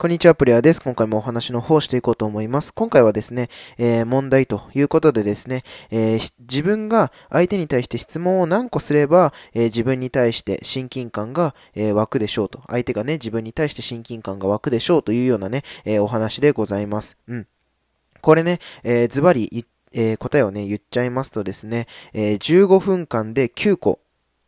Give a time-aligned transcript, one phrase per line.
[0.00, 0.80] こんにちは、プレイヤーです。
[0.80, 2.72] 今回もお話の方していこうと思います。
[2.72, 12.62] 今回はですね、えー、問題ということでですね、えー、自分が相手に対して質問を何個すれば、えー、自分に対して親近感が、え湧くでしょうと。
[12.68, 17.16] 相手がね、自分に対して親近感が湧くでしょうというようなね、えお話でございます。
[17.26, 17.48] うん。
[18.20, 23.98] これね、え、ズバリ、え答えをね、言っちゃいますとですね、え15分間で9個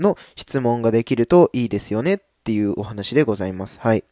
[0.00, 3.78] の質問ができるといいですよねっていうお話でございます。
[3.80, 4.02] はい。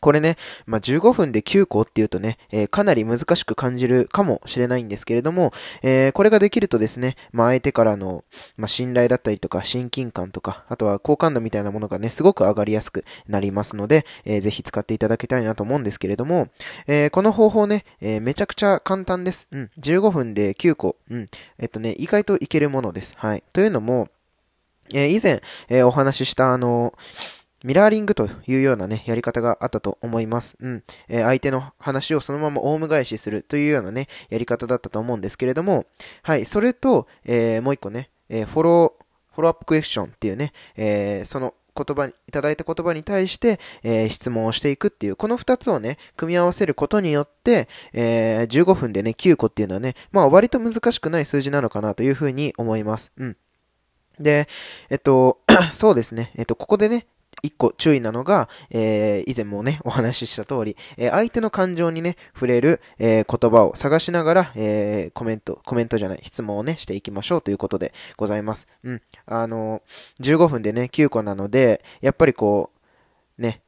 [0.00, 0.36] これね、
[0.66, 5.52] まあ、15分で9個っていうとね、えー、かなり難しく感じるかもしれないんですけれども、
[5.82, 8.24] えー、これができるとですね、まあ、相手からの、
[8.56, 16.48] まあ、信頼だったりとか、親近感とか、あとは好感度みたいなものがね、すごく上がりやすくなりますので、えー、ぜひ使っていただきたいなと思うんですけれども、
[16.86, 19.48] えこの方法ね、えめちゃくちゃ簡単です。
[19.50, 21.26] うん、15分で9個、うん、
[21.58, 23.14] えっとね、意外といけるものです。
[23.16, 23.42] はい。
[23.52, 24.08] というのも、
[24.94, 26.92] え以前、えお話ししたあの
[27.66, 30.56] ミラーリングというようなね、やり方があったと思います。
[30.60, 30.84] うん。
[31.08, 35.84] えー、相手の話をそのままオウム返しするというようなね、やり方だったと思うんですけれども、
[36.22, 39.04] はい、それと、えー、もう一個ね、えー、フォロー、
[39.34, 53.12] フォローアップクエスチョンっていうね、えその言葉に、いただいた言葉に対して、え質問をしていくっていう、この二つをね、組み合わせることによって、え15分でね、9個っていうのはね、まあ割と難しくない数字なのかなというふうに思います。
[53.18, 53.36] うん。
[54.18, 54.48] で、
[54.88, 55.40] えっと、
[55.74, 56.32] そうですね。
[56.36, 57.06] えっと、ここでね、
[57.46, 68.66] 一個注意なのが、えー、以前もね、お話しした通り、えー、相手の感情にね、触れる、えー、言葉を探しながら、えコメント、コメントじゃない、質問をね、していきましょうということでございます。
[68.82, 69.02] うん。
[69.26, 69.82] あの
[70.20, 72.70] 15分でね、9個なので、やっぱりこ
[73.38, 73.62] う、ね、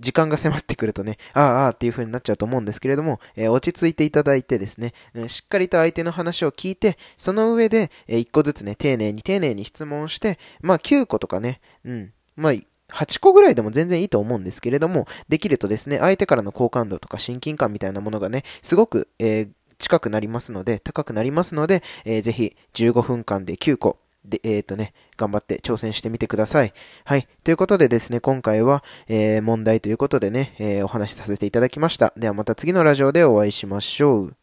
[0.00, 4.94] 時間が迫ってくるとね、ああ、ああっていう風になっちゃうと思うんですけれども、えー、落ち着いていただいてですね、
[5.28, 12.52] しっかりと相手の話を聞いて、その上で、えー、1個ずつね、丁寧に丁寧に質問して、まあ9個とかね、うん、まあ
[12.92, 26.72] 8個ぐらいでも全然いいと思うんですけれども、できるとですね、相手からの好感度とか親近感みたいなものがね、すごく、えー、近くなりますので、高くなりますので、えー、ぜひ15分間で9個、で、えっ、ー、とね、頑張って挑戦してみてください。
[27.04, 27.26] はい。
[27.42, 32.12] ということでですね、今回は、えー、問題ということでね、えー、お話しさせていただきました。
[32.16, 34.39] ではまた次のラジオでお会いしましょう。